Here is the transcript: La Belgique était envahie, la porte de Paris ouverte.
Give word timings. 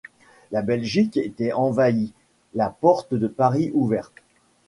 La 0.51 0.63
Belgique 0.63 1.15
était 1.17 1.53
envahie, 1.53 2.11
la 2.55 2.71
porte 2.71 3.13
de 3.13 3.27
Paris 3.27 3.69
ouverte. 3.75 4.23